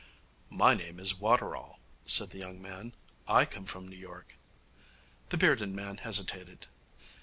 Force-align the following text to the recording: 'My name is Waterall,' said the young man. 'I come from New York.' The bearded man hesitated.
'My 0.49 0.73
name 0.73 0.99
is 0.99 1.19
Waterall,' 1.19 1.79
said 2.07 2.31
the 2.31 2.39
young 2.39 2.59
man. 2.59 2.93
'I 3.27 3.45
come 3.45 3.65
from 3.65 3.87
New 3.87 3.95
York.' 3.95 4.35
The 5.29 5.37
bearded 5.37 5.69
man 5.69 5.97
hesitated. 5.97 6.65